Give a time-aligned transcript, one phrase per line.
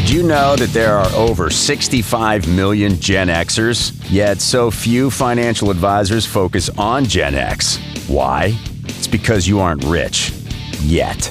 [0.00, 3.94] Did you know that there are over 65 million Gen Xers?
[4.10, 7.76] Yet so few financial advisors focus on Gen X.
[8.08, 8.58] Why?
[8.84, 10.32] It's because you aren't rich.
[10.80, 11.30] Yet.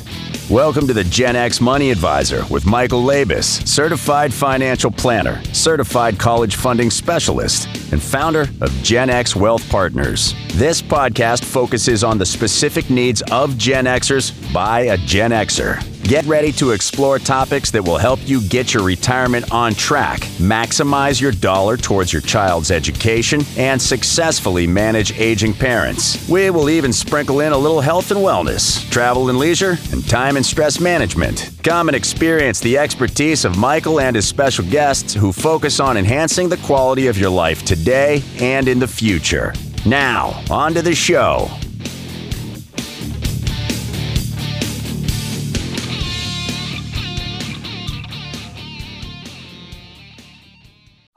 [0.52, 6.56] Welcome to the Gen X Money Advisor with Michael Labos, certified financial planner, certified college
[6.56, 10.36] funding specialist, and founder of Gen X Wealth Partners.
[10.54, 15.84] This podcast focuses on the specific needs of Gen Xers by a Gen Xer.
[16.10, 21.22] Get ready to explore topics that will help you get your retirement on track, maximize
[21.22, 26.28] your dollar towards your child's education, and successfully manage aging parents.
[26.28, 30.36] We will even sprinkle in a little health and wellness, travel and leisure, and time
[30.36, 31.52] and stress management.
[31.62, 36.50] Come and experience the expertise of Michael and his special guests who focus on enhancing
[36.50, 39.54] the quality of your life today and in the future.
[39.86, 41.52] Now, on to the show.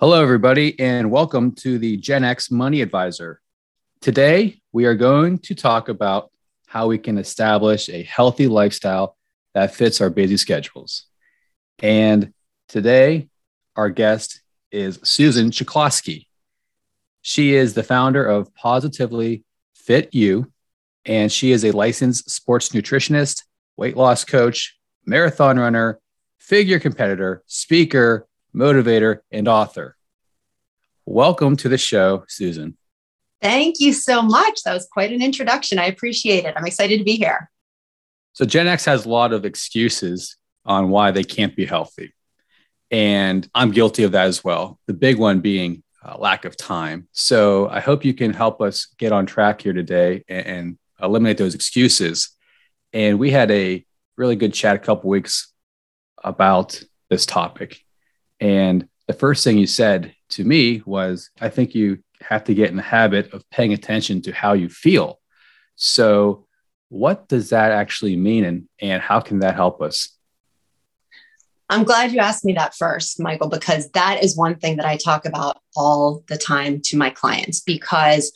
[0.03, 3.41] Hello, everybody, and welcome to the Gen X Money Advisor.
[4.01, 6.33] Today, we are going to talk about
[6.67, 9.17] how we can establish a healthy lifestyle
[9.55, 11.05] that fits our busy schedules.
[11.79, 12.35] And
[12.67, 13.29] today,
[13.77, 14.43] our guest
[14.73, 16.27] is Susan Ceklosky.
[17.21, 20.51] She is the founder of Positively Fit U,
[21.07, 23.45] and she is a licensed sports nutritionist,
[23.77, 26.01] weight loss coach, marathon runner,
[26.41, 29.97] figure competitor, speaker, motivator, and author.
[31.07, 32.77] Welcome to the show, Susan.
[33.41, 34.63] Thank you so much.
[34.65, 35.79] That was quite an introduction.
[35.79, 36.55] I appreciate it.
[36.57, 37.51] I'm excited to be here.
[38.35, 42.15] So, Gen X has a lot of excuses on why they can't be healthy.
[42.91, 44.79] And I'm guilty of that as well.
[44.87, 47.09] The big one being uh, lack of time.
[47.13, 51.39] So, I hope you can help us get on track here today and, and eliminate
[51.39, 52.31] those excuses.
[52.93, 53.85] And we had a
[54.17, 55.53] really good chat a couple weeks
[56.23, 56.81] about
[57.11, 57.83] this topic.
[58.43, 62.71] And the first thing you said to me was, I think you have to get
[62.71, 65.21] in the habit of paying attention to how you feel.
[65.77, 66.47] So,
[66.89, 70.11] what does that actually mean and, and how can that help us?
[71.71, 74.97] I'm glad you asked me that first, Michael, because that is one thing that I
[74.97, 77.61] talk about all the time to my clients.
[77.61, 78.33] Because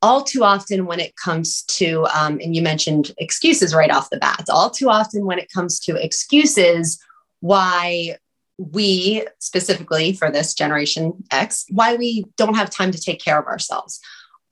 [0.00, 4.16] all too often, when it comes to, um, and you mentioned excuses right off the
[4.16, 6.98] bat, all too often, when it comes to excuses,
[7.40, 8.16] why
[8.58, 13.46] we specifically for this generation X, why we don't have time to take care of
[13.46, 14.00] ourselves.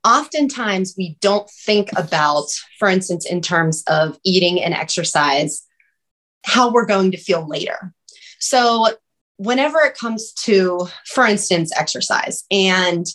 [0.03, 2.47] Oftentimes, we don't think about,
[2.79, 5.63] for instance, in terms of eating and exercise,
[6.45, 7.93] how we're going to feel later.
[8.39, 8.89] So,
[9.37, 13.07] whenever it comes to, for instance, exercise, and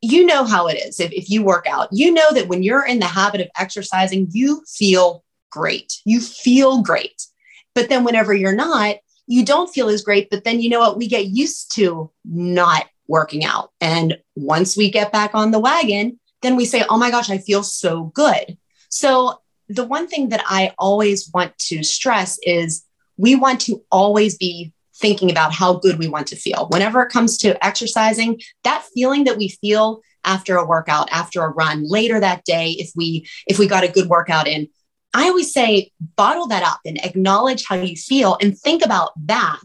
[0.00, 2.86] you know how it is if, if you work out, you know that when you're
[2.86, 6.00] in the habit of exercising, you feel great.
[6.04, 7.26] You feel great.
[7.74, 10.30] But then, whenever you're not, you don't feel as great.
[10.30, 10.96] But then you know what?
[10.96, 13.70] We get used to not working out.
[13.80, 17.38] And once we get back on the wagon, then we say, oh my gosh, I
[17.38, 18.56] feel so good.
[18.88, 22.84] So the one thing that I always want to stress is
[23.16, 26.68] we want to always be thinking about how good we want to feel.
[26.70, 31.50] Whenever it comes to exercising, that feeling that we feel after a workout, after a
[31.50, 34.68] run, later that day if we if we got a good workout in,
[35.16, 39.64] I always say, bottle that up and acknowledge how you feel and think about that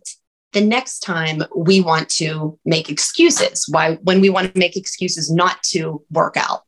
[0.54, 3.66] the next time we want to make excuses.
[3.70, 6.62] Why, when we want to make excuses not to work out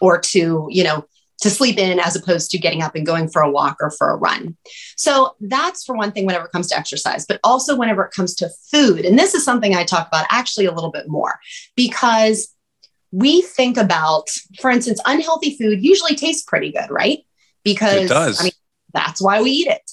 [0.00, 1.04] or to, you know,
[1.42, 4.08] to sleep in as opposed to getting up and going for a walk or for
[4.08, 4.56] a run.
[4.96, 8.34] So that's for one thing whenever it comes to exercise, but also whenever it comes
[8.36, 9.04] to food.
[9.04, 11.38] And this is something I talk about actually a little bit more
[11.76, 12.54] because
[13.10, 14.28] we think about,
[14.58, 17.18] for instance, unhealthy food usually tastes pretty good, right?
[17.64, 18.52] Because I mean,
[18.92, 19.90] that's why we eat it.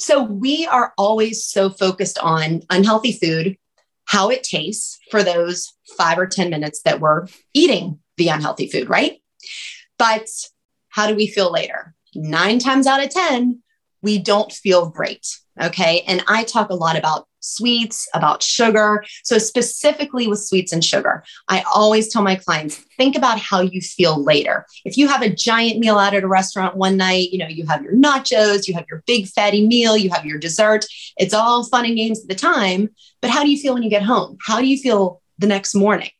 [0.00, 3.56] So we are always so focused on unhealthy food,
[4.06, 8.88] how it tastes for those five or 10 minutes that we're eating the unhealthy food,
[8.88, 9.20] right?
[9.98, 10.28] But
[10.88, 11.94] how do we feel later?
[12.14, 13.62] Nine times out of 10,
[14.02, 15.26] we don't feel great.
[15.60, 16.02] Okay.
[16.06, 19.04] And I talk a lot about sweets, about sugar.
[19.22, 23.80] So, specifically with sweets and sugar, I always tell my clients think about how you
[23.80, 24.66] feel later.
[24.84, 27.66] If you have a giant meal out at a restaurant one night, you know, you
[27.66, 30.84] have your nachos, you have your big fatty meal, you have your dessert.
[31.16, 32.88] It's all fun and games at the time.
[33.20, 34.38] But how do you feel when you get home?
[34.44, 36.10] How do you feel the next morning?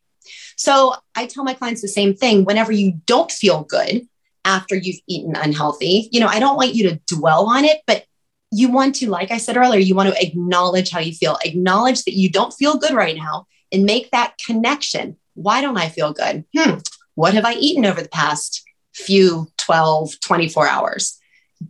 [0.57, 4.07] So, I tell my clients the same thing whenever you don't feel good
[4.45, 6.07] after you've eaten unhealthy.
[6.11, 8.05] You know, I don't want you to dwell on it, but
[8.51, 12.03] you want to, like I said earlier, you want to acknowledge how you feel, acknowledge
[12.03, 15.17] that you don't feel good right now and make that connection.
[15.33, 16.45] Why don't I feel good?
[16.55, 16.77] Hmm,
[17.15, 18.63] what have I eaten over the past
[18.93, 21.19] few 12, 24 hours?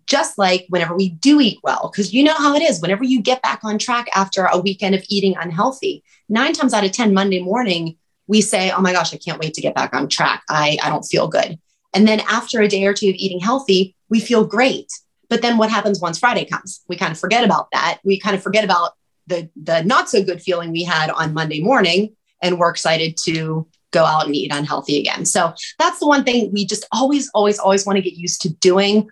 [0.07, 3.21] just like whenever we do eat well, because you know how it is, whenever you
[3.21, 7.13] get back on track after a weekend of eating unhealthy, nine times out of 10,
[7.13, 10.43] Monday morning, we say, Oh my gosh, I can't wait to get back on track.
[10.49, 11.59] I, I don't feel good.
[11.93, 14.91] And then after a day or two of eating healthy, we feel great.
[15.29, 16.81] But then what happens once Friday comes?
[16.87, 17.99] We kind of forget about that.
[18.03, 18.93] We kind of forget about
[19.27, 23.67] the, the not so good feeling we had on Monday morning, and we're excited to
[23.91, 25.25] go out and eat unhealthy again.
[25.25, 28.49] So that's the one thing we just always, always, always want to get used to
[28.49, 29.09] doing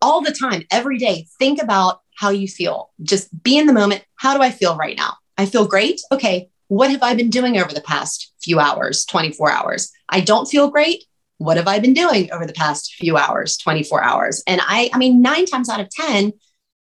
[0.00, 1.26] all the time, every day.
[1.38, 2.90] Think about how you feel.
[3.02, 4.04] Just be in the moment.
[4.16, 5.14] How do I feel right now?
[5.38, 6.00] I feel great.
[6.10, 6.48] Okay.
[6.68, 9.92] What have I been doing over the past few hours, 24 hours?
[10.08, 11.04] I don't feel great.
[11.38, 14.42] What have I been doing over the past few hours, 24 hours?
[14.46, 16.32] And I, I mean, nine times out of 10,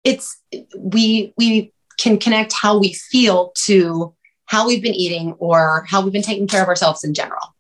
[0.04, 0.40] it's
[0.78, 4.14] we we can connect how we feel to
[4.46, 7.56] how we've been eating or how we've been taking care of ourselves in general.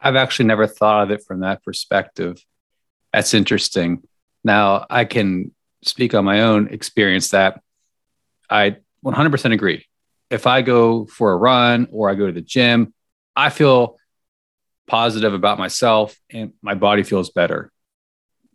[0.00, 2.44] I've actually never thought of it from that perspective.
[3.12, 4.02] That's interesting.
[4.44, 5.52] Now, I can
[5.82, 7.60] speak on my own experience that
[8.50, 9.86] I 100% agree.
[10.30, 12.92] If I go for a run or I go to the gym,
[13.34, 13.96] I feel
[14.88, 17.70] positive about myself and my body feels better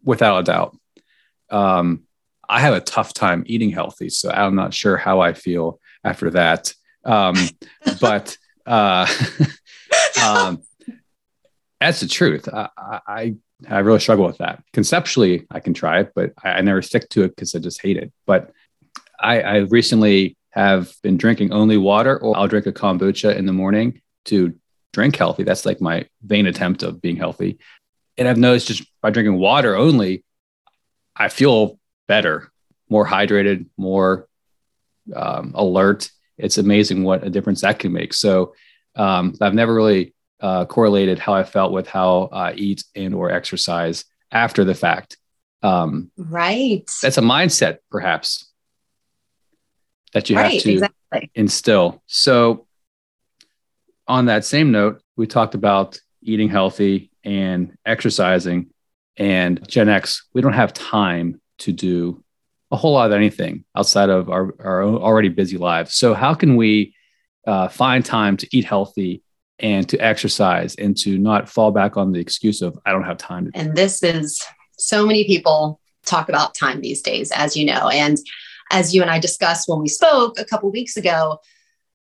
[0.03, 0.77] without a doubt.
[1.49, 2.03] Um,
[2.47, 6.29] I have a tough time eating healthy, so I'm not sure how I feel after
[6.31, 6.73] that.
[7.05, 7.35] Um,
[8.01, 9.07] but uh,
[10.23, 10.61] um,
[11.79, 12.49] that's the truth.
[12.51, 13.35] I, I,
[13.69, 14.63] I really struggle with that.
[14.73, 17.81] Conceptually, I can try it, but I, I never stick to it because I just
[17.81, 18.11] hate it.
[18.25, 18.51] But
[19.19, 23.53] I, I recently have been drinking only water, or I'll drink a kombucha in the
[23.53, 24.53] morning to
[24.93, 25.43] drink healthy.
[25.43, 27.59] That's like my vain attempt of being healthy.
[28.17, 30.23] And I've noticed just by drinking water only,
[31.15, 32.51] I feel better,
[32.89, 34.27] more hydrated, more
[35.13, 36.09] um, alert.
[36.37, 38.13] It's amazing what a difference that can make.
[38.13, 38.53] So
[38.95, 43.31] um, I've never really uh, correlated how I felt with how I eat and or
[43.31, 45.17] exercise after the fact.
[45.63, 46.89] Um, right.
[47.01, 48.51] That's a mindset, perhaps,
[50.13, 51.31] that you right, have to exactly.
[51.33, 52.03] instill.
[52.05, 52.67] So,
[54.07, 58.69] on that same note, we talked about eating healthy and exercising.
[59.17, 62.23] And Gen X, we don't have time to do
[62.71, 65.95] a whole lot of anything outside of our, our already busy lives.
[65.95, 66.95] So, how can we
[67.45, 69.21] uh, find time to eat healthy
[69.59, 73.17] and to exercise and to not fall back on the excuse of, I don't have
[73.17, 73.51] time?
[73.53, 74.43] and this is
[74.77, 77.89] so many people talk about time these days, as you know.
[77.89, 78.17] And
[78.71, 81.37] as you and I discussed when we spoke a couple weeks ago,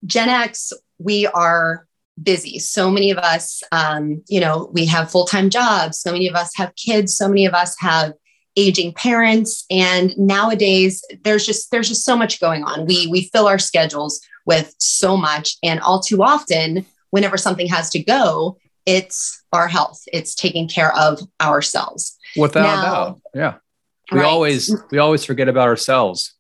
[0.05, 1.88] Gen X, we are
[2.23, 2.59] busy.
[2.59, 6.01] So many of us, um, you know, we have full time jobs.
[6.01, 7.17] So many of us have kids.
[7.17, 8.13] So many of us have
[8.59, 13.47] aging parents and nowadays there's just there's just so much going on we we fill
[13.47, 19.45] our schedules with so much and all too often whenever something has to go it's
[19.53, 23.55] our health it's taking care of ourselves without now, a doubt yeah
[24.11, 24.27] we right.
[24.27, 26.35] always we always forget about ourselves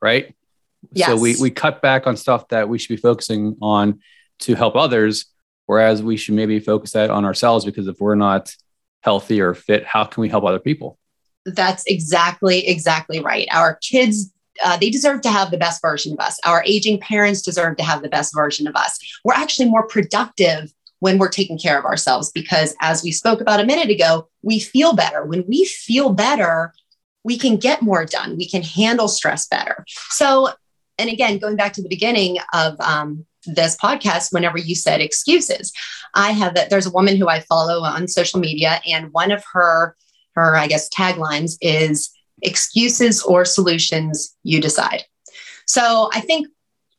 [0.00, 0.36] right
[0.92, 1.08] yes.
[1.08, 3.98] so we we cut back on stuff that we should be focusing on
[4.40, 5.26] to help others
[5.66, 8.54] whereas we should maybe focus that on ourselves because if we're not
[9.00, 10.98] healthy or fit how can we help other people
[11.46, 13.48] that's exactly, exactly right.
[13.52, 14.32] Our kids
[14.64, 16.40] uh, they deserve to have the best version of us.
[16.46, 18.98] Our aging parents deserve to have the best version of us.
[19.22, 23.60] We're actually more productive when we're taking care of ourselves because, as we spoke about
[23.60, 25.24] a minute ago, we feel better.
[25.26, 26.72] When we feel better,
[27.22, 28.38] we can get more done.
[28.38, 29.84] We can handle stress better.
[30.08, 30.48] So,
[30.98, 35.72] and again, going back to the beginning of um, this podcast, whenever you said excuses,
[36.14, 39.44] I have that there's a woman who I follow on social media, and one of
[39.52, 39.96] her
[40.36, 42.10] her, I guess, taglines is
[42.42, 45.04] excuses or solutions, you decide.
[45.66, 46.48] So I think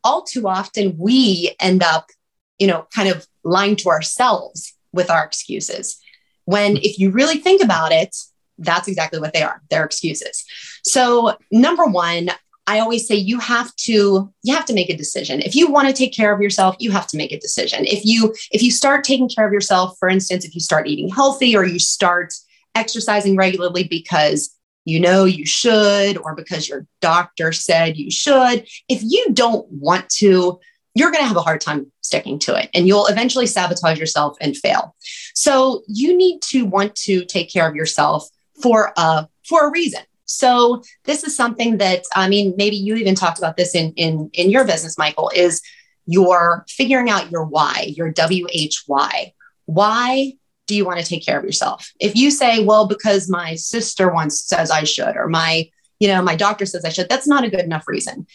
[0.04, 2.10] all too often we end up,
[2.58, 6.00] you know, kind of lying to ourselves with our excuses.
[6.46, 8.16] When if you really think about it,
[8.58, 9.62] that's exactly what they are.
[9.70, 10.44] They're excuses.
[10.84, 12.30] So number one,
[12.68, 15.42] I always say you have to you have to make a decision.
[15.42, 17.86] If you want to take care of yourself, you have to make a decision.
[17.86, 21.10] If you if you start taking care of yourself, for instance, if you start eating
[21.10, 22.34] healthy or you start
[22.76, 28.68] exercising regularly because you know you should or because your doctor said you should.
[28.90, 30.60] If you don't want to,
[30.94, 34.38] you're going to have a hard time sticking to it and you'll eventually sabotage yourself
[34.42, 34.96] and fail.
[35.36, 38.28] So you need to want to take care of yourself
[38.62, 40.02] for a for a reason.
[40.28, 44.30] So this is something that I mean maybe you even talked about this in in
[44.34, 45.62] in your business Michael is
[46.08, 49.34] you're figuring out your why, your WHY.
[49.66, 50.34] Why
[50.68, 51.92] do you want to take care of yourself?
[52.00, 55.70] If you say, well, because my sister once says I should, or my,
[56.00, 58.28] you know, my doctor says I should, that's not a good enough reason.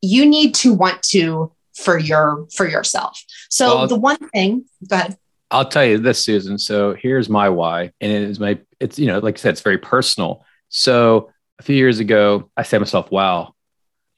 [0.00, 3.22] You need to want to for your for yourself.
[3.50, 5.16] So well, the one thing, go ahead.
[5.50, 6.58] I'll tell you this, Susan.
[6.58, 9.60] So here's my why, and it is my it's you know, like I said, it's
[9.60, 10.44] very personal.
[10.70, 11.30] So
[11.62, 13.54] a few years ago, I said to myself, wow,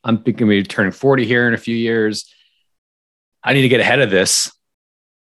[0.02, 2.32] I'm to be turning 40 here in a few years.
[3.42, 4.50] I need to get ahead of this.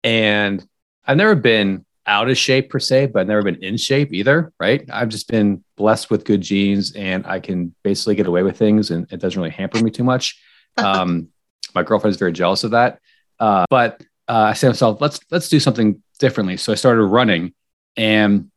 [0.04, 0.62] And
[1.07, 4.52] I've never been out of shape per se, but I've never been in shape either.
[4.61, 4.87] Right.
[4.92, 8.90] I've just been blessed with good genes and I can basically get away with things
[8.90, 10.38] and it doesn't really hamper me too much.
[10.78, 11.28] Um,
[11.75, 12.99] my girlfriend is very jealous of that.
[13.38, 16.57] Uh, but uh, I said to myself, let's, let's do something differently.
[16.57, 17.52] So I started running
[17.95, 18.50] and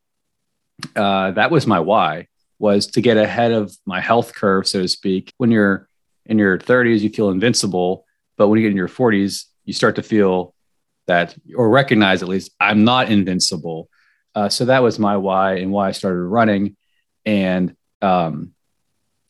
[0.95, 2.27] uh, that was my why
[2.59, 5.33] was to get ahead of my health curve, so to speak.
[5.37, 5.87] When you're
[6.25, 8.05] in your 30s, you feel invincible.
[8.37, 10.53] But when you get in your 40s, you start to feel
[11.07, 13.89] that or recognize at least I'm not invincible.
[14.33, 16.75] Uh, so that was my why and why I started running.
[17.25, 18.53] And um,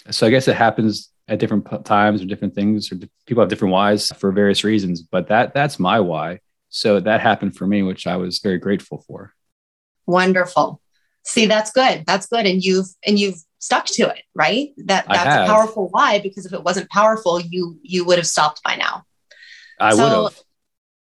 [0.09, 3.49] so I guess it happens at different p- times or different things, or people have
[3.49, 5.01] different whys for various reasons.
[5.01, 6.39] But that that's my why.
[6.69, 9.33] So that happened for me, which I was very grateful for.
[10.05, 10.81] Wonderful.
[11.25, 12.05] See, that's good.
[12.05, 12.45] That's good.
[12.45, 14.69] And you've and you've stuck to it, right?
[14.77, 18.61] That that's a powerful why, because if it wasn't powerful, you you would have stopped
[18.63, 19.03] by now.
[19.79, 20.41] I so, would have.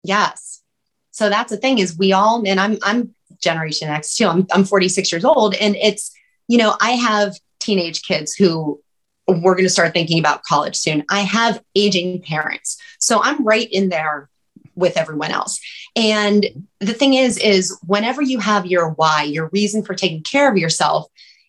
[0.05, 0.63] Yes.
[1.11, 4.27] So that's the thing is we all, and I'm I'm Generation X too.
[4.27, 6.13] I'm I'm 46 years old, and it's
[6.47, 8.81] you know I have teenage kids who
[9.27, 11.05] we're going to start thinking about college soon.
[11.11, 14.31] I have aging parents, so I'm right in there
[14.75, 15.61] with everyone else.
[15.97, 16.47] And
[16.81, 20.57] the thing is, is whenever you have your why, your reason for taking care of
[20.57, 21.07] yourself,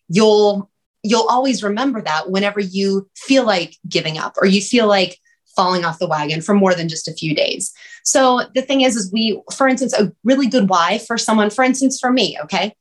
[0.10, 0.70] you'll
[1.06, 5.20] you'll always remember that whenever you feel like giving up or you feel like
[5.56, 7.74] falling off the wagon for more than just a few days.
[8.04, 11.64] So the thing is, is we, for instance, a really good why for someone, for
[11.64, 12.74] instance, for me, okay,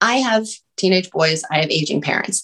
[0.00, 2.42] I have teenage boys, I have aging parents.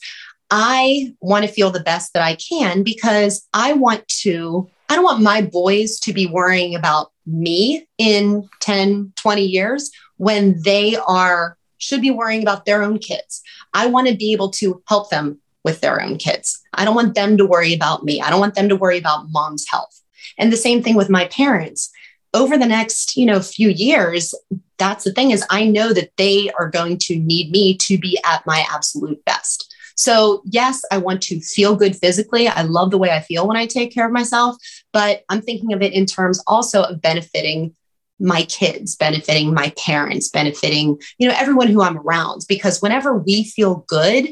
[0.50, 5.04] I want to feel the best that I can because I want to, I don't
[5.04, 11.56] want my boys to be worrying about me in 10, 20 years when they are
[11.78, 13.42] should be worrying about their own kids.
[13.74, 16.62] I want to be able to help them with their own kids.
[16.72, 18.20] I don't want them to worry about me.
[18.20, 20.00] I don't want them to worry about mom's health.
[20.38, 21.90] And the same thing with my parents.
[22.32, 24.34] Over the next, you know, few years,
[24.78, 28.18] that's the thing is I know that they are going to need me to be
[28.24, 29.74] at my absolute best.
[29.96, 32.48] So, yes, I want to feel good physically.
[32.48, 34.56] I love the way I feel when I take care of myself,
[34.92, 37.74] but I'm thinking of it in terms also of benefiting
[38.18, 43.44] my kids, benefiting my parents, benefiting, you know, everyone who I'm around because whenever we
[43.44, 44.28] feel good,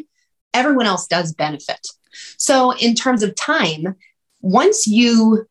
[0.53, 1.87] everyone else does benefit.
[2.37, 3.97] So, in terms of time,
[4.43, 5.47] once you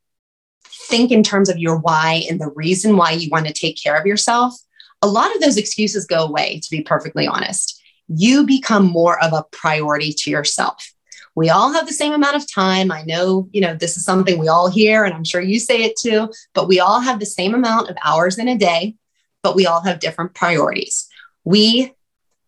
[0.89, 3.95] think in terms of your why and the reason why you want to take care
[3.95, 4.53] of yourself,
[5.01, 7.82] a lot of those excuses go away, to be perfectly honest
[8.15, 10.93] you become more of a priority to yourself.
[11.35, 12.91] We all have the same amount of time.
[12.91, 15.83] I know, you know, this is something we all hear, and I'm sure you say
[15.83, 18.95] it too, but we all have the same amount of hours in a day,
[19.41, 21.07] but we all have different priorities.
[21.43, 21.93] We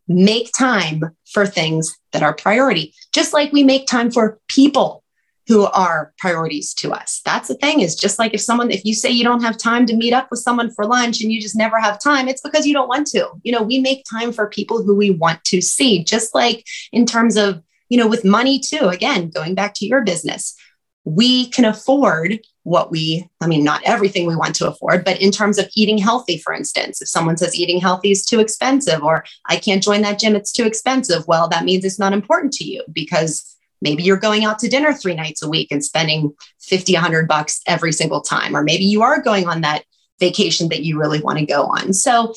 [0.08, 5.04] make time for things that are priority, just like we make time for people
[5.48, 7.22] who are priorities to us.
[7.24, 9.86] That's the thing is just like if someone, if you say you don't have time
[9.86, 12.66] to meet up with someone for lunch and you just never have time, it's because
[12.66, 13.30] you don't want to.
[13.44, 17.06] You know, we make time for people who we want to see, just like in
[17.06, 18.88] terms of, you know, with money too.
[18.88, 20.56] Again, going back to your business,
[21.04, 25.30] we can afford what we, I mean, not everything we want to afford, but in
[25.30, 29.24] terms of eating healthy, for instance, if someone says eating healthy is too expensive or
[29.46, 32.64] I can't join that gym, it's too expensive, well, that means it's not important to
[32.64, 33.55] you because
[33.86, 37.62] Maybe you're going out to dinner three nights a week and spending 50, 100 bucks
[37.68, 38.58] every single time.
[38.58, 39.84] Or maybe you are going on that
[40.20, 41.94] vacation that you really want to go on.
[41.94, 42.34] So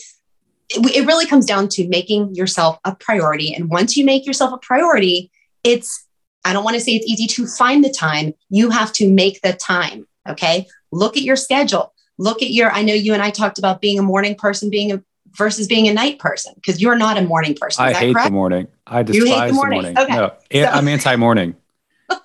[0.68, 3.54] it, it really comes down to making yourself a priority.
[3.54, 5.30] And once you make yourself a priority,
[5.64, 6.06] it's,
[6.44, 8.34] I don't want to say it's easy to find the time.
[8.50, 10.06] You have to make the time.
[10.28, 10.66] Okay.
[10.92, 11.94] Look at your schedule.
[12.18, 14.92] Look at your, I know you and I talked about being a morning person, being
[14.92, 15.02] a
[15.38, 17.84] versus being a night person because you're not a morning person.
[17.84, 18.26] I hate correct?
[18.26, 18.66] the morning.
[18.86, 19.82] I despise the morning.
[19.82, 19.98] The morning.
[19.98, 20.16] Okay.
[20.16, 21.56] No, so, I'm anti-morning.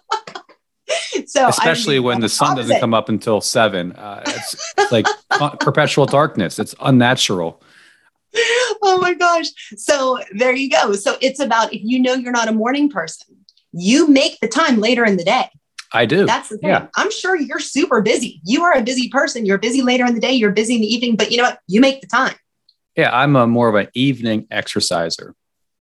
[1.27, 2.63] so especially when the sun opposite.
[2.63, 5.05] doesn't come up until seven, uh, it's, it's like
[5.59, 6.59] perpetual darkness.
[6.59, 7.61] It's unnatural.
[8.85, 9.45] Oh my gosh!
[9.77, 10.91] So there you go.
[10.93, 13.37] So it's about if you know you're not a morning person,
[13.71, 15.49] you make the time later in the day.
[15.93, 16.25] I do.
[16.25, 16.71] That's the thing.
[16.71, 16.87] Yeah.
[16.95, 18.41] I'm sure you're super busy.
[18.43, 19.45] You are a busy person.
[19.45, 20.33] You're busy later in the day.
[20.33, 21.59] You're busy in the evening, but you know what?
[21.67, 22.33] You make the time.
[22.95, 25.35] Yeah, I'm a more of an evening exerciser.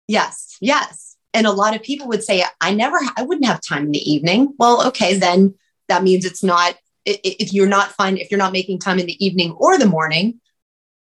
[0.09, 1.17] Yes, yes.
[1.35, 4.11] And a lot of people would say, I never, I wouldn't have time in the
[4.11, 4.55] evening.
[4.59, 5.55] Well, okay, then
[5.88, 9.25] that means it's not, if you're not fine, if you're not making time in the
[9.25, 10.41] evening or the morning,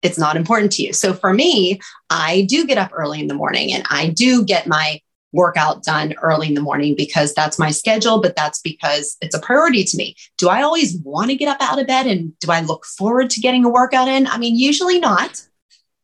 [0.01, 0.93] it's not important to you.
[0.93, 4.67] So for me, I do get up early in the morning and I do get
[4.67, 4.99] my
[5.31, 9.39] workout done early in the morning because that's my schedule, but that's because it's a
[9.39, 10.15] priority to me.
[10.37, 13.29] Do I always want to get up out of bed and do I look forward
[13.31, 14.27] to getting a workout in?
[14.27, 15.41] I mean, usually not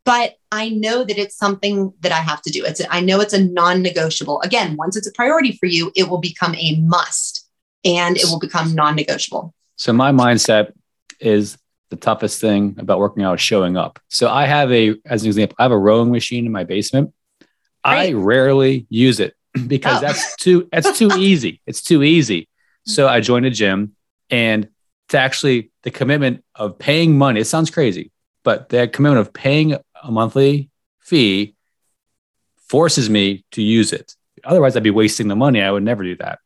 [0.06, 2.66] but I know that it's something that I have to do.
[2.66, 4.42] It's I know it's a non-negotiable.
[4.42, 7.48] Again, once it's a priority for you, it will become a must
[7.86, 9.54] and it will become non-negotiable.
[9.76, 10.72] So my mindset
[11.20, 11.58] is
[11.90, 14.00] the toughest thing about working out is showing up.
[14.10, 17.14] So I have a, as an example, I have a rowing machine in my basement.
[17.86, 18.10] Right.
[18.10, 19.36] I rarely use it
[19.68, 20.02] because oh.
[20.02, 21.62] that's too that's too easy.
[21.66, 22.48] It's too easy.
[22.86, 23.96] So I joined a gym
[24.30, 24.70] and
[25.10, 28.12] to actually the commitment of paying money, it sounds crazy,
[28.44, 31.56] but the commitment of paying a monthly fee
[32.68, 34.16] forces me to use it.
[34.44, 35.62] Otherwise, I'd be wasting the money.
[35.62, 36.40] I would never do that.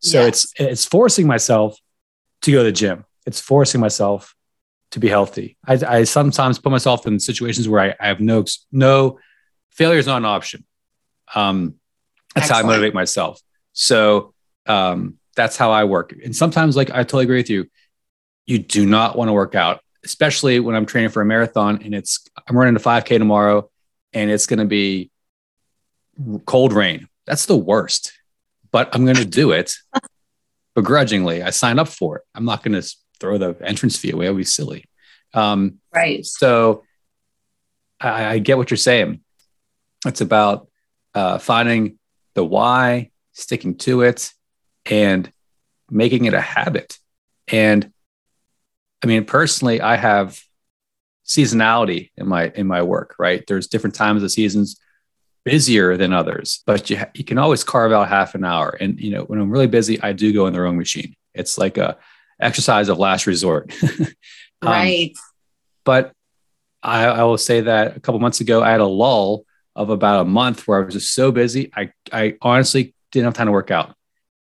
[0.00, 0.28] So yes.
[0.28, 1.78] it's it's forcing myself
[2.42, 3.04] to go to the gym.
[3.26, 4.34] It's forcing myself
[4.92, 5.56] to be healthy.
[5.66, 9.18] I, I sometimes put myself in situations where I, I have no no
[9.70, 10.64] failure is not an option.
[11.34, 11.74] Um,
[12.34, 12.64] that's Excellent.
[12.64, 13.40] how I motivate myself.
[13.72, 14.34] So
[14.66, 16.14] um, that's how I work.
[16.24, 17.66] And sometimes, like I totally agree with you,
[18.46, 21.94] you do not want to work out especially when I'm training for a marathon and
[21.94, 23.70] it's I'm running a 5K tomorrow
[24.12, 25.10] and it's going to be
[26.44, 27.08] cold rain.
[27.26, 28.12] That's the worst,
[28.70, 29.74] but I'm going to do it
[30.74, 31.42] begrudgingly.
[31.42, 32.22] I sign up for it.
[32.34, 34.26] I'm not going to throw the entrance fee away.
[34.26, 34.84] It would be silly.
[35.32, 36.24] Um, right.
[36.24, 36.84] So
[38.00, 39.20] I, I, get what you're saying.
[40.06, 40.68] It's about
[41.14, 41.98] uh, finding
[42.34, 44.32] the why, sticking to it,
[44.86, 45.30] and
[45.90, 46.98] making it a habit.
[47.48, 47.92] And
[49.04, 50.40] I mean, personally, I have
[51.26, 53.16] seasonality in my in my work.
[53.18, 54.80] Right, there's different times of seasons
[55.44, 58.70] busier than others, but you you can always carve out half an hour.
[58.80, 61.14] And you know, when I'm really busy, I do go in the rowing machine.
[61.34, 61.98] It's like a
[62.40, 63.74] exercise of last resort.
[64.00, 64.06] um,
[64.62, 65.12] right.
[65.84, 66.12] But
[66.82, 69.44] I, I will say that a couple months ago, I had a lull
[69.76, 71.70] of about a month where I was just so busy.
[71.76, 73.94] I I honestly didn't have time to work out.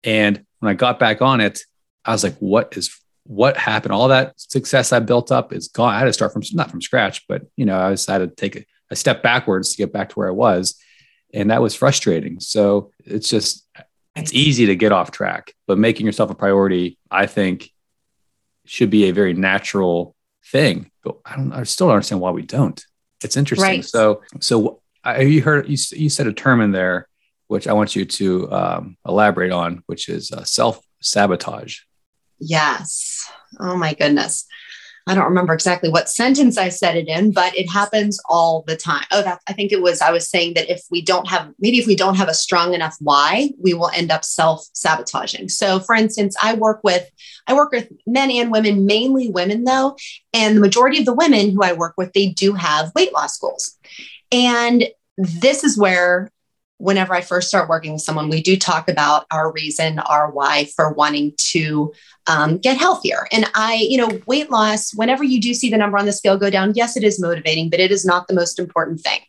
[0.04, 1.62] And when I got back on it,
[2.06, 3.94] I was like, what is what happened?
[3.94, 5.94] All that success I built up is gone.
[5.94, 8.56] I had to start from not from scratch, but you know, I decided to take
[8.56, 10.80] a, a step backwards to get back to where I was.
[11.34, 12.40] And that was frustrating.
[12.40, 13.66] So it's just
[14.16, 17.72] it's easy to get off track, but making yourself a priority, I think,
[18.66, 20.16] should be a very natural
[20.52, 20.92] thing.
[21.04, 22.84] But I don't I still don't understand why we don't.
[23.24, 23.70] It's interesting.
[23.70, 23.86] Right.
[23.86, 27.08] So so I, you heard you, you said a term in there
[27.52, 31.80] which I want you to um, elaborate on, which is uh, self sabotage.
[32.42, 33.32] Yes.
[33.60, 34.48] Oh my goodness.
[35.08, 38.76] I don't remember exactly what sentence I said it in, but it happens all the
[38.76, 39.04] time.
[39.12, 41.80] Oh, that I think it was I was saying that if we don't have maybe
[41.80, 45.50] if we don't have a strong enough why, we will end up self-sabotaging.
[45.50, 47.10] So for instance, I work with
[47.48, 49.98] I work with men and women, mainly women though,
[50.34, 53.38] and the majority of the women who I work with, they do have weight loss
[53.38, 53.78] goals.
[54.32, 54.86] And
[55.18, 56.32] this is where
[56.82, 60.66] whenever I first start working with someone, we do talk about our reason, our why
[60.76, 61.94] for wanting to
[62.28, 63.28] um, get healthier.
[63.32, 66.38] And I, you know, weight loss, whenever you do see the number on the scale
[66.38, 69.20] go down, yes, it is motivating, but it is not the most important thing.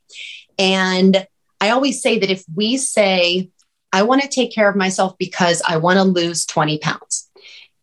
[0.59, 1.27] And
[1.61, 3.51] I always say that if we say,
[3.93, 7.31] I want to take care of myself because I want to lose 20 pounds,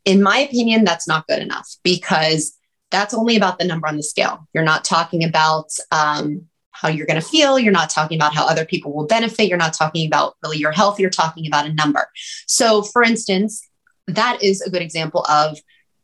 [0.03, 2.57] in my opinion, that's not good enough because
[2.89, 4.47] that's only about the number on the scale.
[4.53, 6.47] You're not talking about, um,
[6.79, 7.59] how you're going to feel.
[7.59, 9.47] You're not talking about how other people will benefit.
[9.47, 10.99] You're not talking about really your health.
[10.99, 12.07] You're talking about a number.
[12.47, 13.67] So, for instance,
[14.07, 15.59] that is a good example of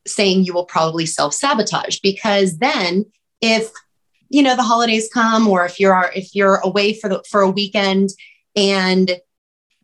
[0.07, 3.05] saying you will probably self sabotage because then
[3.41, 3.71] if
[4.29, 7.49] you know the holidays come or if you're if you're away for the for a
[7.49, 8.09] weekend
[8.55, 9.19] and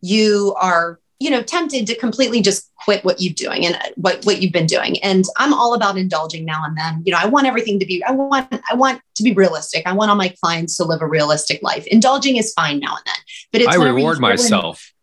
[0.01, 4.41] you are you know tempted to completely just quit what you're doing and what what
[4.41, 4.98] you've been doing.
[5.04, 7.02] And i'm all about indulging now and then.
[7.06, 9.86] You know i want everything to be i want i want to be realistic.
[9.86, 11.86] I want all my clients to live a realistic life.
[11.88, 13.15] Indulging is fine now and then
[13.52, 14.94] but it's i reward myself.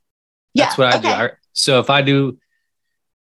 [0.54, 1.02] Yeah, that's what i okay.
[1.02, 2.38] do I, so if i do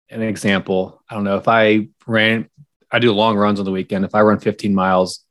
[0.09, 2.49] an example i don't know if i ran
[2.91, 4.05] i do long runs on the weekend.
[4.05, 5.23] If i run 15 miles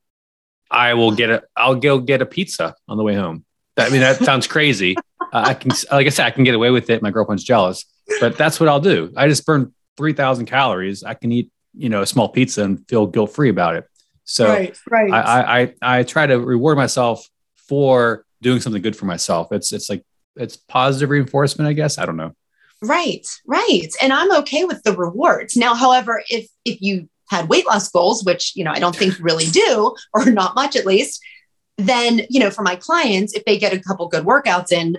[0.70, 3.44] i will get a i'll go get a pizza on the way home.
[3.76, 4.96] I mean that sounds crazy.
[5.32, 7.00] Uh, I can, like I said, I can get away with it.
[7.00, 7.86] My girlfriend's jealous,
[8.20, 9.12] but that's what I'll do.
[9.16, 11.04] I just burn 3000 calories.
[11.04, 13.84] I can eat, you know, a small pizza and feel guilt free about it.
[14.24, 15.12] So right, right.
[15.12, 17.28] I, I, I try to reward myself
[17.68, 19.48] for doing something good for myself.
[19.52, 20.04] It's, it's like,
[20.36, 21.98] it's positive reinforcement, I guess.
[21.98, 22.32] I don't know.
[22.82, 23.88] Right, right.
[24.00, 25.56] And I'm okay with the rewards.
[25.56, 29.14] Now, however, if, if you had weight loss goals, which, you know, I don't think
[29.20, 31.20] really do, or not much at least,
[31.78, 34.98] then, you know, for my clients, if they get a couple good workouts in,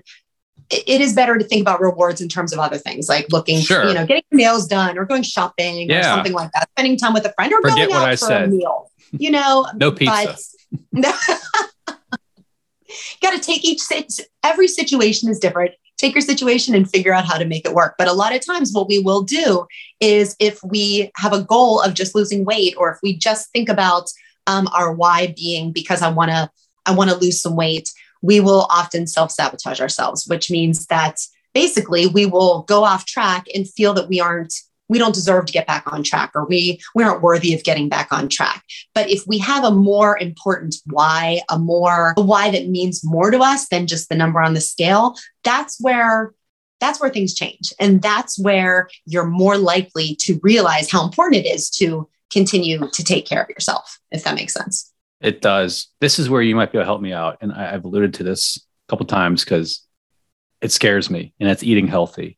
[0.69, 3.86] it is better to think about rewards in terms of other things like looking, sure.
[3.88, 5.99] you know, getting your nails done or going shopping yeah.
[5.99, 8.26] or something like that, spending time with a friend or Forget going out I for
[8.26, 8.43] said.
[8.43, 10.38] a meal, you know, no pizza.
[13.21, 13.82] Got to take each,
[14.43, 15.71] every situation is different.
[15.97, 17.95] Take your situation and figure out how to make it work.
[17.97, 19.65] But a lot of times, what we will do
[19.99, 23.69] is if we have a goal of just losing weight, or if we just think
[23.69, 24.10] about
[24.47, 26.49] um, our why being because I want to
[26.86, 27.89] I want to lose some weight,
[28.23, 31.19] we will often self sabotage ourselves, which means that
[31.53, 34.55] basically we will go off track and feel that we aren't
[34.89, 37.89] we don't deserve to get back on track or we we aren't worthy of getting
[37.89, 38.63] back on track.
[38.95, 43.29] But if we have a more important why a more a why that means more
[43.29, 46.33] to us than just the number on the scale that's where
[46.79, 47.71] that's where things change.
[47.79, 53.03] And that's where you're more likely to realize how important it is to continue to
[53.03, 54.92] take care of yourself if that makes sense
[55.23, 57.71] it does this is where you might be able to help me out and I,
[57.71, 59.88] have alluded to this a couple times because
[60.62, 62.38] it scares me and it's eating healthy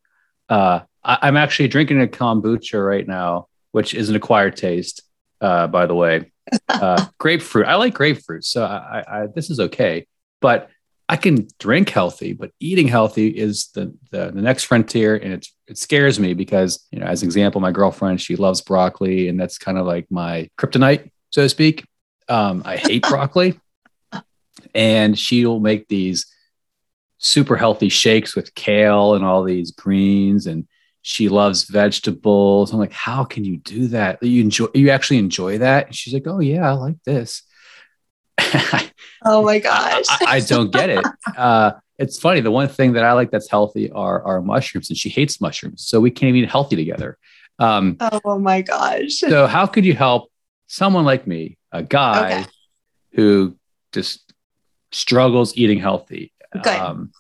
[0.50, 5.02] uh, I, am actually drinking a kombucha right now, which is an acquired taste,
[5.42, 6.32] uh, by the way.
[6.70, 7.66] Uh, grapefruit.
[7.66, 10.06] I like grapefruit, so I, I, this is okay.
[10.42, 10.70] But
[11.10, 15.52] I can drink healthy, but eating healthy is the, the, the next frontier, and it's
[15.66, 19.40] it scares me because you know, as an example, my girlfriend she loves broccoli, and
[19.40, 21.86] that's kind of like my kryptonite, so to speak.
[22.28, 23.60] Um, I hate broccoli,
[24.74, 26.26] and she'll make these
[27.18, 30.68] super healthy shakes with kale and all these greens and
[31.02, 32.74] she loves vegetables.
[32.74, 34.22] I'm like, how can you do that?
[34.24, 35.88] You enjoy, you actually enjoy that?
[35.88, 37.44] And she's like, oh yeah, I like this.
[39.24, 40.06] oh my gosh.
[40.10, 41.06] I, I, don't get it.
[41.38, 42.42] Uh, it's funny.
[42.42, 45.86] The one thing that I like that's healthy are, are mushrooms and she hates mushrooms.
[45.86, 47.20] So we can't even eat healthy together.
[47.60, 49.14] Um, oh my gosh.
[49.14, 50.32] so how could you help
[50.68, 52.50] someone like me, a guy okay.
[53.14, 53.56] who
[53.92, 54.34] just
[54.92, 56.34] struggles eating healthy?
[56.54, 56.68] Good.
[56.68, 57.12] Um,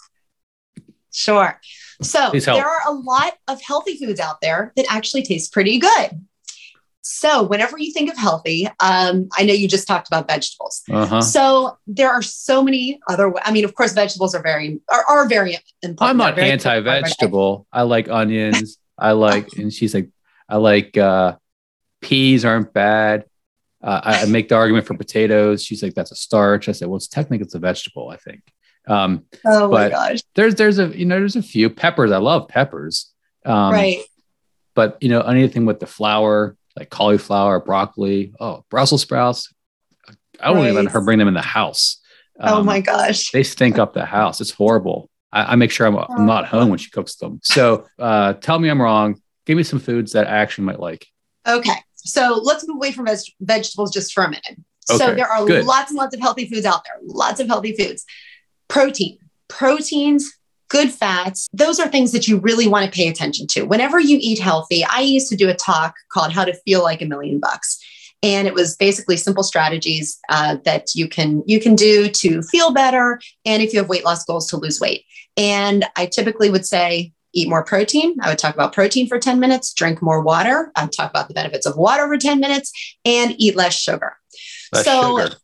[1.12, 1.60] sure.
[2.02, 6.26] So there are a lot of healthy foods out there that actually taste pretty good.
[7.02, 10.82] So whenever you think of healthy, um, I know you just talked about vegetables.
[10.90, 11.22] Uh-huh.
[11.22, 13.32] So there are so many other.
[13.44, 16.02] I mean, of course, vegetables are very are, are very important.
[16.02, 17.68] I'm not anti-vegetable.
[17.72, 18.80] I like onions.
[18.98, 20.10] I like, and she's like,
[20.50, 21.36] I like uh,
[22.02, 23.26] peas aren't bad.
[23.86, 25.64] Uh, I, I make the argument for potatoes.
[25.64, 26.68] She's like, that's a starch.
[26.68, 28.10] I said, well, it's technically it's a vegetable.
[28.10, 28.42] I think.
[28.88, 30.20] Um, oh my gosh.
[30.34, 32.12] There's there's a you know there's a few peppers.
[32.12, 33.12] I love peppers.
[33.46, 34.00] Um, right.
[34.74, 39.54] But you know anything with the flour like cauliflower, broccoli, oh Brussels sprouts.
[40.40, 42.02] I won't even let her bring them in the house.
[42.40, 43.32] Um, oh my gosh.
[43.32, 44.42] They stink up the house.
[44.42, 45.10] It's horrible.
[45.32, 47.40] I, I make sure I'm, I'm, not home when she cooks them.
[47.42, 49.22] So uh, tell me I'm wrong.
[49.46, 51.08] Give me some foods that I actually might like.
[51.48, 51.76] Okay.
[52.06, 54.58] So let's move away from veg- vegetables just for a minute.
[54.90, 54.98] Okay.
[54.98, 55.66] So there are Good.
[55.66, 58.06] lots and lots of healthy foods out there, lots of healthy foods
[58.68, 60.32] protein, proteins,
[60.70, 61.48] good fats.
[61.54, 63.64] Those are things that you really want to pay attention to.
[63.64, 67.02] Whenever you eat healthy, I used to do a talk called How to Feel Like
[67.02, 67.80] a Million Bucks.
[68.24, 72.74] And it was basically simple strategies uh, that you can you can do to feel
[72.74, 75.06] better, and if you have weight loss goals, to lose weight.
[75.38, 78.16] And I typically would say eat more protein.
[78.22, 80.72] I would talk about protein for 10 minutes, drink more water.
[80.76, 82.72] I'd talk about the benefits of water for 10 minutes,
[83.04, 84.14] and eat less sugar.
[84.74, 85.36] Less so, sugar.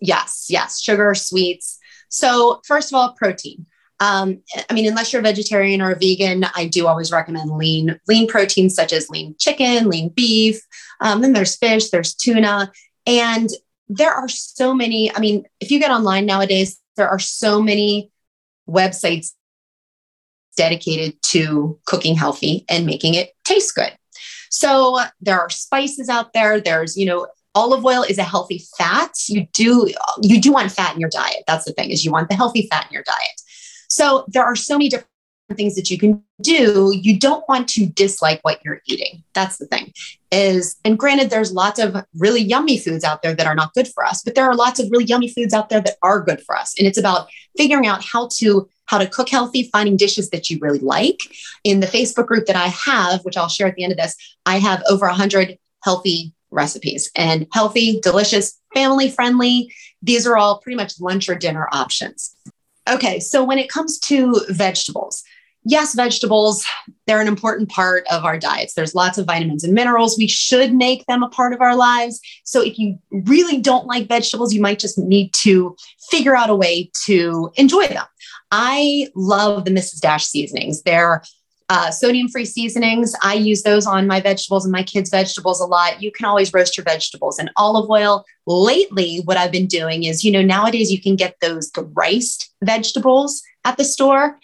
[0.00, 1.78] yes, yes, sugar, sweets.
[2.08, 3.66] So, first of all, protein.
[4.00, 8.00] Um, I mean, unless you're a vegetarian or a vegan, I do always recommend lean
[8.08, 10.60] lean proteins such as lean chicken, lean beef.
[11.00, 12.72] Um, then there's fish, there's tuna,
[13.06, 13.48] and
[13.88, 15.14] there are so many.
[15.14, 18.10] I mean, if you get online nowadays, there are so many
[18.68, 19.32] websites
[20.56, 23.96] dedicated to cooking healthy and making it taste good.
[24.50, 26.60] So there are spices out there.
[26.60, 29.12] There's, you know, olive oil is a healthy fat.
[29.28, 31.44] You do you do want fat in your diet.
[31.46, 33.40] That's the thing is you want the healthy fat in your diet.
[33.88, 35.08] So there are so many different
[35.54, 36.92] things that you can do.
[37.00, 39.22] You don't want to dislike what you're eating.
[39.34, 39.92] That's the thing.
[40.30, 43.88] Is and granted there's lots of really yummy foods out there that are not good
[43.88, 46.42] for us, but there are lots of really yummy foods out there that are good
[46.42, 46.74] for us.
[46.78, 50.58] And it's about figuring out how to how to cook healthy, finding dishes that you
[50.60, 51.18] really like.
[51.64, 54.14] In the Facebook group that I have, which I'll share at the end of this,
[54.44, 59.72] I have over 100 healthy recipes and healthy, delicious, family friendly.
[60.02, 62.36] These are all pretty much lunch or dinner options.
[62.88, 65.22] Okay, so when it comes to vegetables,
[65.64, 66.64] yes, vegetables,
[67.06, 68.74] they're an important part of our diets.
[68.74, 70.18] There's lots of vitamins and minerals.
[70.18, 72.20] We should make them a part of our lives.
[72.44, 75.76] So if you really don't like vegetables, you might just need to
[76.10, 78.04] figure out a way to enjoy them.
[78.50, 80.00] I love the Mrs.
[80.00, 80.82] Dash seasonings.
[80.82, 81.22] They're
[81.68, 83.14] uh, sodium free seasonings.
[83.22, 86.02] I use those on my vegetables and my kids' vegetables a lot.
[86.02, 88.24] You can always roast your vegetables and olive oil.
[88.46, 93.42] Lately, what I've been doing is, you know, nowadays you can get those riced vegetables
[93.64, 94.38] at the store.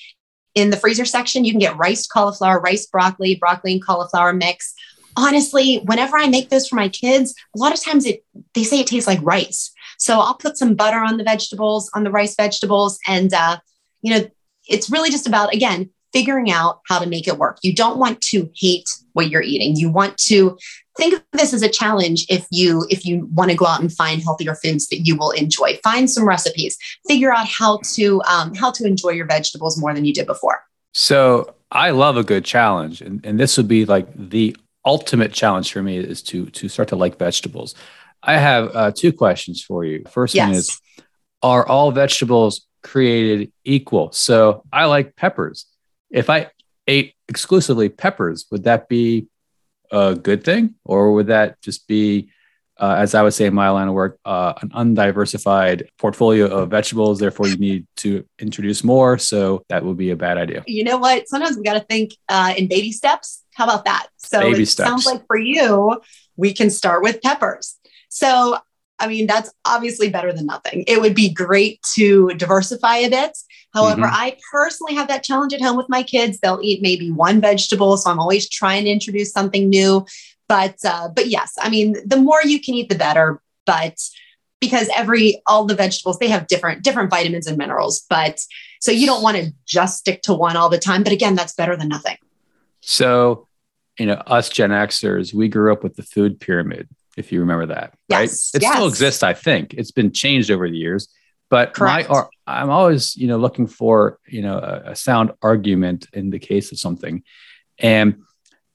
[0.55, 4.75] In the freezer section, you can get rice cauliflower, rice broccoli, broccoli and cauliflower mix.
[5.17, 8.81] Honestly, whenever I make those for my kids, a lot of times it they say
[8.81, 9.73] it tastes like rice.
[9.99, 13.59] So I'll put some butter on the vegetables, on the rice vegetables, and uh,
[14.01, 14.29] you know,
[14.69, 17.59] it's really just about again figuring out how to make it work.
[17.63, 19.77] You don't want to hate what you're eating.
[19.77, 20.57] You want to
[20.97, 23.93] think of this as a challenge if you if you want to go out and
[23.93, 25.79] find healthier foods that you will enjoy.
[25.83, 26.77] Find some recipes.
[27.07, 30.63] Figure out how to um, how to enjoy your vegetables more than you did before.
[30.93, 35.73] So I love a good challenge, and, and this would be like the ultimate challenge
[35.73, 37.75] for me is to to start to like vegetables.
[38.23, 40.05] I have uh, two questions for you.
[40.11, 40.49] First yes.
[40.49, 40.81] one is:
[41.43, 44.13] Are all vegetables created equal?
[44.13, 45.67] So I like peppers.
[46.11, 46.51] If I
[46.87, 49.29] ate exclusively peppers, would that be
[49.91, 52.31] a good thing, or would that just be
[52.79, 56.71] uh, as I would say in my line of work, uh, an undiversified portfolio of
[56.71, 57.19] vegetables.
[57.19, 59.19] Therefore, you need to introduce more.
[59.19, 60.63] So that would be a bad idea.
[60.67, 61.29] You know what?
[61.29, 63.45] Sometimes we got to think uh, in baby steps.
[63.55, 64.07] How about that?
[64.19, 64.89] So baby it steps.
[64.89, 66.01] sounds like for you,
[66.37, 67.79] we can start with peppers.
[68.09, 68.59] So
[68.99, 70.85] I mean, that's obviously better than nothing.
[70.87, 73.37] It would be great to diversify a bit.
[73.73, 74.15] However, mm-hmm.
[74.15, 76.39] I personally have that challenge at home with my kids.
[76.41, 77.97] They'll eat maybe one vegetable.
[77.97, 80.07] So I'm always trying to introduce something new.
[80.49, 83.41] But uh, but yes, I mean, the more you can eat, the better.
[83.67, 83.99] But
[84.61, 88.05] because every all the vegetables they have different different vitamins and minerals.
[88.09, 88.41] But
[88.81, 91.03] so you don't want to just stick to one all the time.
[91.03, 92.17] But again, that's better than nothing.
[92.81, 93.47] So,
[93.99, 97.67] you know, us Gen Xers, we grew up with the food pyramid, if you remember
[97.67, 98.19] that, yes.
[98.19, 98.61] right?
[98.61, 98.73] It yes.
[98.73, 99.75] still exists, I think.
[99.75, 101.09] It's been changed over the years.
[101.51, 102.09] But Correct.
[102.11, 106.39] my, I'm always, you know, looking for, you know, a, a sound argument in the
[106.39, 107.23] case of something.
[107.79, 108.23] And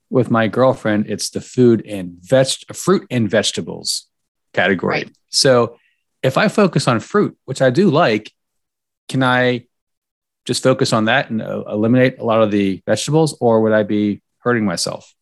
[0.10, 4.08] with my girlfriend, it's the food and veg, fruit and vegetables
[4.54, 5.04] category.
[5.04, 5.12] Right.
[5.30, 5.78] So
[6.22, 8.32] if I focus on fruit, which I do like,
[9.08, 9.66] can I
[10.46, 13.84] just focus on that and uh, eliminate a lot of the vegetables, or would I
[13.84, 15.14] be hurting myself?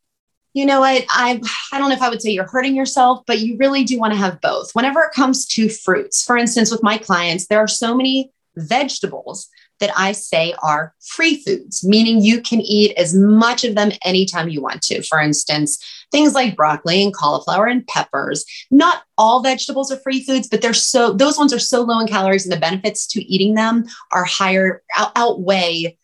[0.54, 1.06] You know what?
[1.10, 4.00] I I don't know if I would say you're hurting yourself, but you really do
[4.00, 4.72] want to have both.
[4.74, 9.50] Whenever it comes to fruits, for instance, with my clients, there are so many vegetables
[9.80, 14.48] that I say are free foods, meaning you can eat as much of them anytime
[14.48, 15.02] you want to.
[15.04, 18.46] For instance, things like broccoli and cauliflower and peppers.
[18.70, 22.08] Not all vegetables are free foods, but they're so those ones are so low in
[22.08, 25.98] calories and the benefits to eating them are higher out, outweigh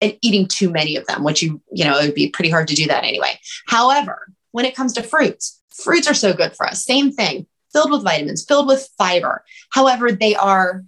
[0.00, 2.68] and eating too many of them, which you, you know, it would be pretty hard
[2.68, 3.38] to do that anyway.
[3.66, 6.84] However, when it comes to fruits, fruits are so good for us.
[6.84, 9.44] Same thing, filled with vitamins, filled with fiber.
[9.70, 10.84] However, they are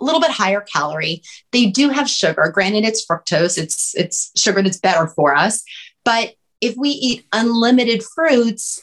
[0.00, 1.22] a little bit higher calorie.
[1.52, 2.50] They do have sugar.
[2.52, 3.58] Granted, it's fructose.
[3.58, 5.62] It's it's sugar that's better for us.
[6.04, 8.82] But if we eat unlimited fruits,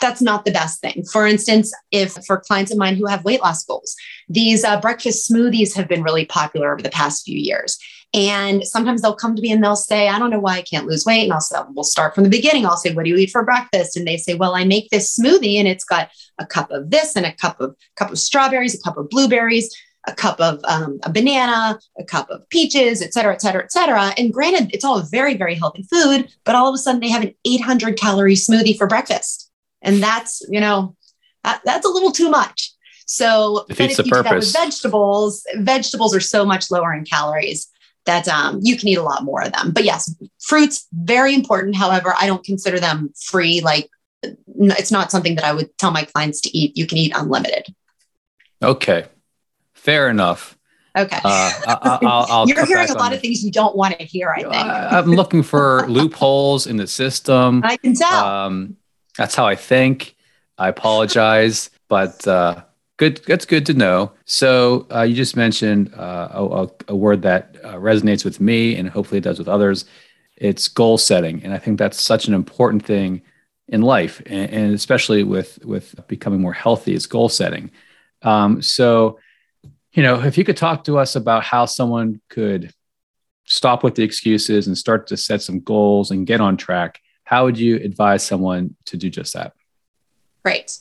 [0.00, 1.04] that's not the best thing.
[1.10, 3.96] For instance, if for clients of mine who have weight loss goals,
[4.28, 7.78] these uh, breakfast smoothies have been really popular over the past few years.
[8.16, 10.86] And sometimes they'll come to me and they'll say, I don't know why I can't
[10.86, 11.24] lose weight.
[11.24, 12.64] And I'll say, we'll start from the beginning.
[12.64, 13.94] I'll say, what do you eat for breakfast?
[13.94, 17.14] And they say, well, I make this smoothie and it's got a cup of this
[17.14, 19.70] and a cup of cup of strawberries, a cup of blueberries,
[20.06, 23.70] a cup of um, a banana, a cup of peaches, et cetera, et cetera, et
[23.70, 24.14] cetera.
[24.16, 27.22] And granted, it's all very, very healthy food, but all of a sudden they have
[27.22, 29.50] an 800 calorie smoothie for breakfast.
[29.82, 30.96] And that's, you know,
[31.44, 32.72] that, that's a little too much.
[33.04, 37.68] So if you do that with vegetables, vegetables are so much lower in calories
[38.06, 39.72] that um, you can eat a lot more of them.
[39.72, 41.76] But yes, fruits, very important.
[41.76, 43.60] However, I don't consider them free.
[43.60, 43.90] Like
[44.22, 46.76] it's not something that I would tell my clients to eat.
[46.76, 47.74] You can eat unlimited.
[48.62, 49.06] Okay.
[49.74, 50.56] Fair enough.
[50.96, 51.18] Okay.
[51.22, 54.42] Uh, I, will You're hearing a lot of things you don't want to hear, I
[54.42, 54.54] think.
[54.54, 57.62] I, am looking for loopholes in the system.
[57.64, 58.24] I can tell.
[58.24, 58.76] Um,
[59.18, 60.14] that's how I think.
[60.56, 62.62] I apologize, but uh,
[62.96, 63.22] good.
[63.26, 64.12] That's good to know.
[64.24, 68.88] So uh, you just mentioned uh, a, a, word that uh, resonates with me, and
[68.88, 69.84] hopefully it does with others.
[70.36, 73.22] It's goal setting, and I think that's such an important thing
[73.68, 76.94] in life, and, and especially with with becoming more healthy.
[76.94, 77.70] Is goal setting.
[78.22, 79.18] Um, so
[79.92, 82.72] you know, if you could talk to us about how someone could
[83.46, 87.44] stop with the excuses and start to set some goals and get on track, how
[87.44, 89.54] would you advise someone to do just that?
[90.44, 90.78] Great.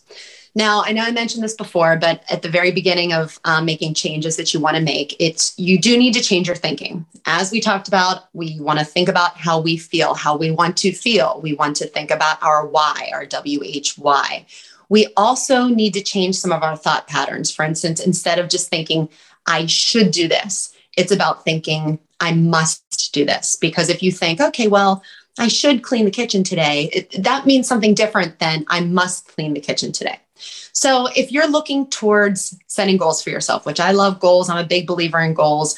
[0.58, 3.94] Now, I know I mentioned this before, but at the very beginning of um, making
[3.94, 7.06] changes that you want to make, it's you do need to change your thinking.
[7.26, 10.78] As we talked about, we want to think about how we feel, how we want
[10.78, 11.41] to feel.
[11.44, 14.46] We want to think about our why, our WHY.
[14.88, 17.52] We also need to change some of our thought patterns.
[17.52, 19.10] For instance, instead of just thinking,
[19.46, 23.58] I should do this, it's about thinking, I must do this.
[23.58, 25.04] Because if you think, okay, well,
[25.38, 29.54] I should clean the kitchen today, it, that means something different than I must clean
[29.54, 30.20] the kitchen today.
[30.36, 34.67] So if you're looking towards setting goals for yourself, which I love goals, I'm a
[34.67, 35.78] big believer in goals.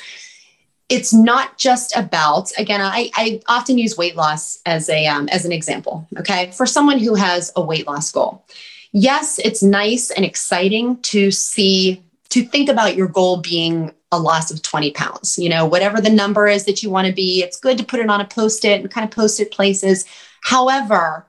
[0.89, 2.81] It's not just about again.
[2.81, 6.07] I, I often use weight loss as a um, as an example.
[6.17, 8.45] Okay, for someone who has a weight loss goal,
[8.91, 14.49] yes, it's nice and exciting to see, to think about your goal being a loss
[14.51, 15.37] of 20 pounds.
[15.37, 17.99] You know, whatever the number is that you want to be, it's good to put
[17.99, 20.05] it on a post it and kind of post it places.
[20.41, 21.27] However,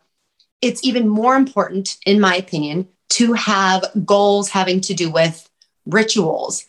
[0.61, 5.49] it's even more important, in my opinion, to have goals having to do with
[5.87, 6.66] rituals,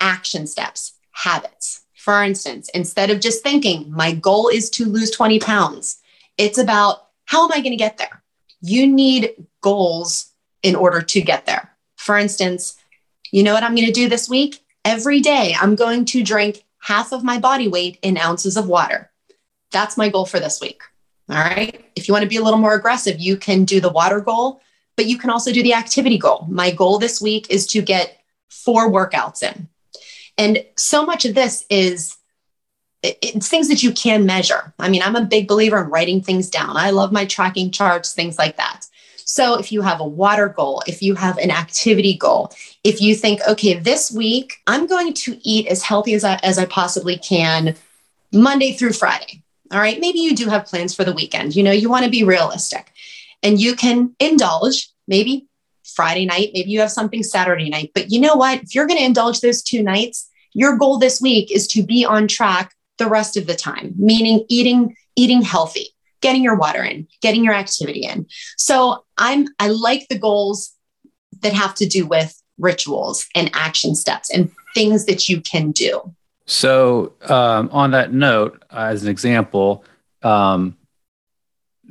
[0.00, 1.82] action steps, habits.
[1.94, 6.00] For instance, instead of just thinking, my goal is to lose 20 pounds,
[6.38, 8.22] it's about how am I going to get there?
[8.60, 11.70] You need goals in order to get there.
[11.96, 12.76] For instance,
[13.30, 14.64] you know what I'm going to do this week?
[14.84, 19.10] Every day, I'm going to drink half of my body weight in ounces of water.
[19.70, 20.82] That's my goal for this week.
[21.28, 21.84] All right.
[21.94, 24.60] If you want to be a little more aggressive, you can do the water goal,
[24.96, 26.46] but you can also do the activity goal.
[26.48, 29.68] My goal this week is to get four workouts in.
[30.38, 32.16] And so much of this is
[33.02, 34.72] it's things that you can measure.
[34.78, 36.76] I mean, I'm a big believer in writing things down.
[36.76, 38.86] I love my tracking charts, things like that.
[39.24, 42.52] So if you have a water goal, if you have an activity goal,
[42.84, 46.58] if you think, okay, this week I'm going to eat as healthy as I, as
[46.58, 47.74] I possibly can
[48.32, 49.42] Monday through Friday.
[49.72, 49.98] All right.
[50.00, 51.56] Maybe you do have plans for the weekend.
[51.56, 52.91] You know, you want to be realistic
[53.42, 55.46] and you can indulge maybe
[55.94, 57.90] Friday night, maybe you have something Saturday night.
[57.94, 58.62] But you know what?
[58.62, 62.04] If you're going to indulge those two nights, your goal this week is to be
[62.04, 65.88] on track the rest of the time, meaning eating eating healthy,
[66.20, 68.26] getting your water in, getting your activity in.
[68.56, 70.72] So I'm I like the goals
[71.40, 76.14] that have to do with rituals and action steps and things that you can do.
[76.46, 79.84] So um, on that note, as an example,
[80.22, 80.76] um,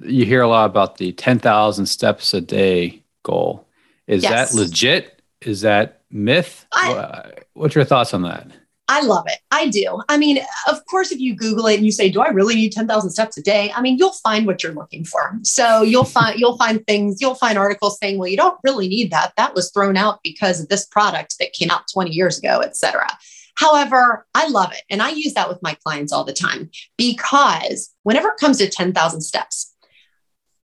[0.03, 3.67] you hear a lot about the 10,000 steps a day goal.
[4.07, 4.51] Is yes.
[4.51, 5.21] that legit?
[5.41, 6.65] Is that myth?
[6.73, 8.47] I, What's your thoughts on that?
[8.87, 9.39] I love it.
[9.51, 10.01] I do.
[10.09, 12.73] I mean, of course, if you Google it and you say, "Do I really need
[12.73, 15.39] ten thousand steps a day?" I mean, you'll find what you're looking for.
[15.43, 17.21] So you'll find you'll find things.
[17.21, 19.31] You'll find articles saying, "Well, you don't really need that.
[19.37, 23.07] That was thrown out because of this product that came out 20 years ago, etc."
[23.55, 27.93] However, I love it, and I use that with my clients all the time because
[28.03, 29.70] whenever it comes to 10,000 steps,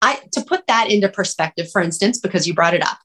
[0.02, 2.98] I to put that into perspective, for instance, because you brought it up,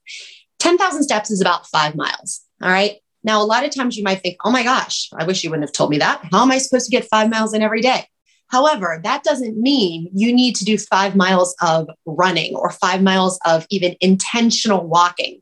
[0.58, 2.42] 10,000 steps is about five miles.
[2.62, 2.98] All right.
[3.24, 5.68] Now, a lot of times you might think, oh my gosh, I wish you wouldn't
[5.68, 6.22] have told me that.
[6.30, 8.06] How am I supposed to get five miles in every day?
[8.48, 13.38] However, that doesn't mean you need to do five miles of running or five miles
[13.46, 15.40] of even intentional walking.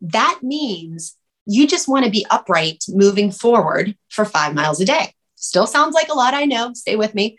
[0.00, 5.12] That means you just want to be upright moving forward for five miles a day.
[5.34, 6.72] Still sounds like a lot, I know.
[6.74, 7.36] Stay with me.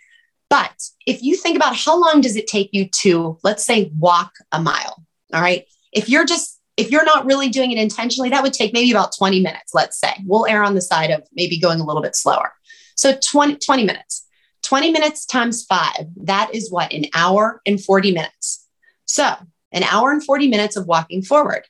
[0.53, 4.33] But if you think about how long does it take you to, let's say, walk
[4.51, 5.65] a mile, all right?
[5.91, 9.15] If you're just if you're not really doing it intentionally, that would take maybe about
[9.17, 10.13] 20 minutes, let's say.
[10.27, 12.51] We'll err on the side of maybe going a little bit slower.
[12.95, 14.27] So 20, 20 minutes.
[14.61, 16.93] 20 minutes times five, that is what?
[16.93, 18.67] An hour and 40 minutes.
[19.05, 19.33] So
[19.71, 21.63] an hour and 40 minutes of walking forward.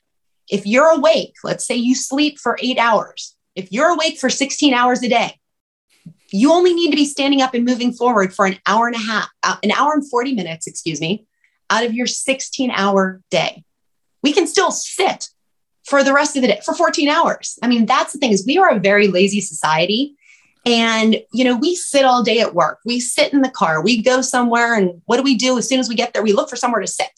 [0.50, 3.34] If you're awake, let's say you sleep for eight hours.
[3.54, 5.40] If you're awake for 16 hours a day,
[6.30, 9.00] you only need to be standing up and moving forward for an hour and a
[9.00, 11.26] half, uh, an hour and 40 minutes, excuse me,
[11.70, 13.64] out of your 16 hour day
[14.24, 15.28] we can still sit
[15.84, 17.58] for the rest of the day for 14 hours.
[17.62, 20.16] I mean, that's the thing is we are a very lazy society.
[20.64, 22.78] And, you know, we sit all day at work.
[22.86, 23.82] We sit in the car.
[23.82, 24.74] We go somewhere.
[24.74, 26.22] And what do we do as soon as we get there?
[26.22, 27.10] We look for somewhere to sit.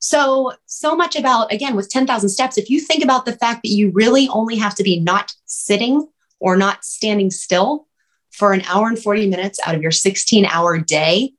[0.00, 3.70] So, so much about, again, with 10,000 steps, if you think about the fact that
[3.70, 6.06] you really only have to be not sitting
[6.40, 7.86] or not standing still
[8.34, 11.32] for an hour and 40 minutes out of your 16 hour day,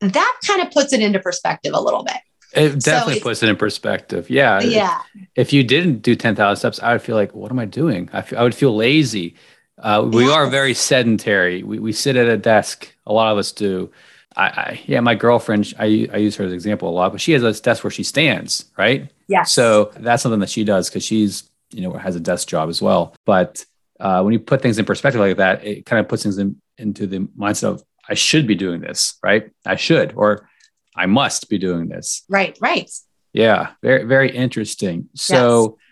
[0.00, 2.16] that kind of puts it into perspective a little bit.
[2.52, 4.28] It definitely so puts it in perspective.
[4.30, 4.60] Yeah.
[4.60, 5.02] Yeah.
[5.36, 8.08] If you didn't do 10,000 steps, I would feel like, what am I doing?
[8.12, 9.36] I, I would feel lazy.
[9.78, 10.32] Uh, we yes.
[10.32, 11.62] are very sedentary.
[11.62, 12.92] We, we sit at a desk.
[13.06, 13.92] A lot of us do.
[14.36, 17.20] I, I, yeah, my girlfriend, I, I use her as an example a lot, but
[17.20, 19.10] she has a desk where she stands, right?
[19.28, 19.44] Yeah.
[19.44, 22.82] So that's something that she does because she's, you know, has a desk job as
[22.82, 23.14] well.
[23.26, 23.64] But
[24.00, 26.60] uh, when you put things in perspective like that, it kind of puts things in,
[26.78, 29.50] into the mindset of, I should be doing this, right?
[29.64, 30.48] I should, or
[30.96, 32.24] I must be doing this.
[32.28, 32.90] Right, right.
[33.32, 35.08] Yeah, very, very interesting.
[35.14, 35.86] So, yes.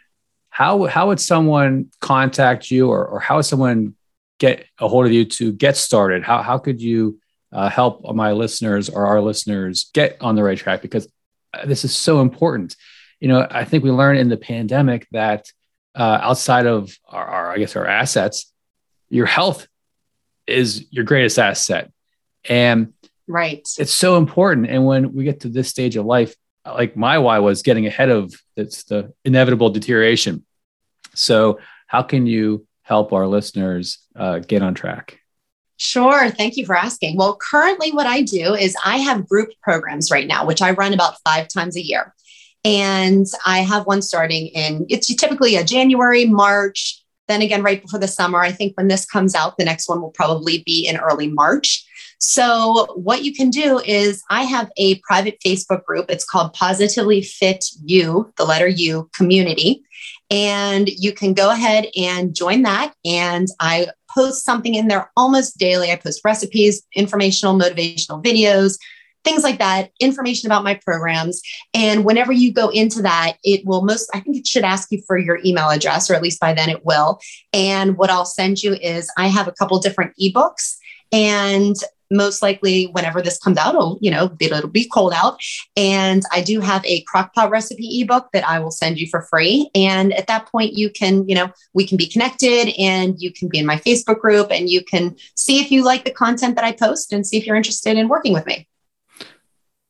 [0.48, 3.94] how how would someone contact you, or or how would someone
[4.38, 6.24] get a hold of you to get started?
[6.24, 7.20] How how could you
[7.52, 10.82] uh, help my listeners or our listeners get on the right track?
[10.82, 11.06] Because
[11.54, 12.74] uh, this is so important.
[13.20, 15.46] You know, I think we learned in the pandemic that
[15.94, 18.52] uh, outside of our, our, I guess, our assets,
[19.08, 19.66] your health
[20.46, 21.90] is your greatest asset,
[22.48, 22.92] and
[23.28, 23.68] Right.
[23.78, 24.68] It's so important.
[24.68, 26.34] And when we get to this stage of life,
[26.64, 30.44] like my why was getting ahead of it's the inevitable deterioration.
[31.14, 35.20] So, how can you help our listeners uh, get on track?
[35.76, 36.28] Sure.
[36.30, 37.16] Thank you for asking.
[37.16, 40.92] Well, currently, what I do is I have group programs right now, which I run
[40.92, 42.14] about five times a year.
[42.64, 48.00] And I have one starting in, it's typically a January, March, then again right before
[48.00, 48.40] the summer.
[48.40, 51.84] I think when this comes out, the next one will probably be in early March.
[52.20, 56.06] So, what you can do is, I have a private Facebook group.
[56.10, 59.84] It's called Positively Fit U, the letter U community.
[60.28, 62.92] And you can go ahead and join that.
[63.04, 65.92] And I post something in there almost daily.
[65.92, 68.78] I post recipes, informational, motivational videos,
[69.28, 71.42] things like that, information about my programs.
[71.74, 75.02] And whenever you go into that, it will most, I think it should ask you
[75.06, 77.20] for your email address, or at least by then it will.
[77.52, 80.76] And what I'll send you is I have a couple different ebooks
[81.12, 81.76] and
[82.10, 85.38] most likely whenever this comes out it'll you know it'll be cold out
[85.76, 89.68] and i do have a crockpot recipe ebook that i will send you for free
[89.74, 93.46] and at that point you can you know we can be connected and you can
[93.46, 96.64] be in my facebook group and you can see if you like the content that
[96.64, 98.66] i post and see if you're interested in working with me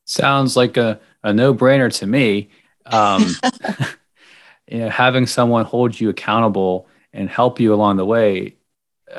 [0.09, 2.49] sounds like a, a no-brainer to me.
[2.85, 3.25] Um,
[4.67, 8.55] you know having someone hold you accountable and help you along the way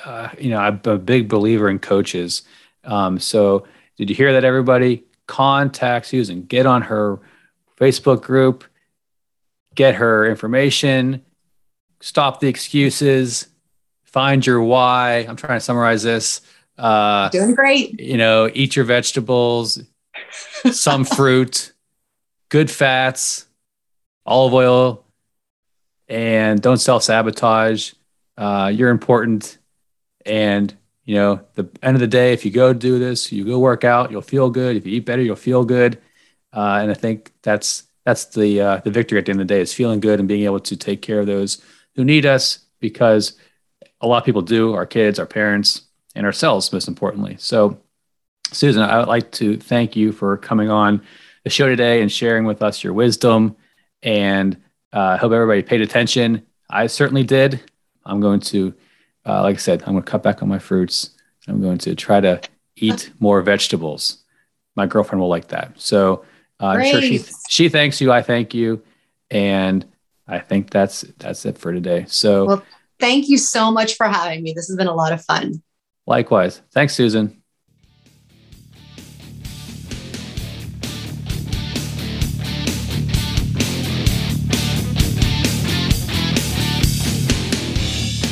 [0.05, 2.43] uh, you know i'm a big believer in coaches.
[2.85, 3.67] Um, so
[3.97, 7.21] did you hear that everybody contact susan get on her
[7.79, 8.65] facebook group
[9.75, 11.23] get her information
[12.01, 13.47] stop the excuses
[14.11, 15.27] find your why?
[15.29, 16.41] I'm trying to summarize this.
[16.77, 18.01] Uh, doing great.
[18.01, 19.83] you know eat your vegetables
[20.73, 21.73] some fruit,
[22.49, 23.47] good fats,
[24.27, 25.05] olive oil,
[26.09, 27.93] and don't self sabotage.
[28.37, 29.59] Uh, you're important.
[30.27, 33.59] And, you know, the end of the day, if you go do this, you go
[33.59, 34.77] work out, you'll feel good.
[34.77, 35.99] If you eat better, you'll feel good.
[36.53, 39.55] Uh, and I think that's that's the uh, the victory at the end of the
[39.55, 41.63] day is feeling good and being able to take care of those
[41.95, 43.37] who need us because
[44.01, 45.83] a lot of people do our kids, our parents,
[46.15, 47.37] and ourselves most importantly.
[47.39, 47.79] So
[48.53, 51.03] Susan, I would like to thank you for coming on
[51.45, 53.57] the show today and sharing with us your wisdom.
[54.03, 54.57] And
[54.93, 56.47] uh, I uh, hope everybody paid attention.
[56.69, 57.61] I certainly did.
[58.05, 58.75] I'm going to,
[59.27, 61.11] uh, like I said, I'm going to cut back on my fruits.
[61.49, 62.41] I'm going to try to
[62.77, 64.19] eat more vegetables.
[64.75, 65.81] My girlfriend will like that.
[65.81, 66.25] So
[66.61, 68.13] uh, I'm sure she she thanks you.
[68.13, 68.83] I thank you,
[69.31, 69.85] and
[70.29, 72.05] I think that's that's it for today.
[72.07, 72.63] So, well,
[72.99, 74.53] thank you so much for having me.
[74.53, 75.63] This has been a lot of fun.
[76.07, 76.63] Likewise.
[76.73, 77.40] Thanks, Susan.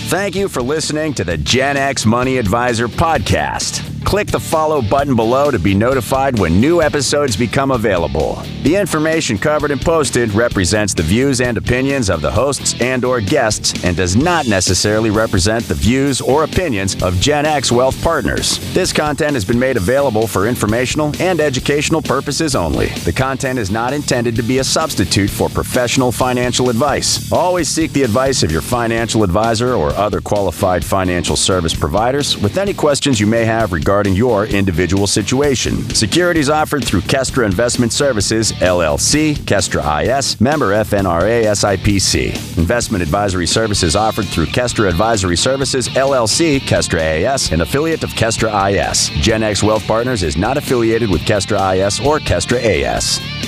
[0.09, 3.88] Thank you for listening to the Gen X Money Advisor podcast.
[4.05, 8.43] Click the follow button below to be notified when new episodes become available.
[8.63, 13.21] The information covered and posted represents the views and opinions of the hosts and or
[13.21, 18.59] guests and does not necessarily represent the views or opinions of Gen X Wealth Partners.
[18.73, 22.87] This content has been made available for informational and educational purposes only.
[23.05, 27.31] The content is not intended to be a substitute for professional financial advice.
[27.31, 32.57] Always seek the advice of your financial advisor or other qualified financial service providers with
[32.57, 35.83] any questions you may have regarding regarding your individual situation.
[35.95, 42.59] Securities offered through Kestra Investment Services, LLC, Kestra IS, member FINRA SIPC.
[42.59, 48.51] Investment advisory services offered through Kestra Advisory Services, LLC, Kestra AS, an affiliate of Kestra
[48.71, 49.09] IS.
[49.23, 53.48] Gen X Wealth Partners is not affiliated with Kestra IS or Kestra AS.